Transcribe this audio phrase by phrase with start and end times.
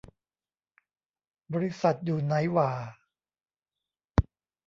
[1.53, 2.71] บริษัทอยู่ไหนหว่า